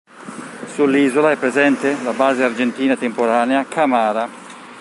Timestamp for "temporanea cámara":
2.97-4.27